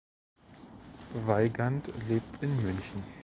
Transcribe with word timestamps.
Weygand 1.27 1.91
lebt 2.07 2.41
in 2.41 2.49
München. 2.63 3.03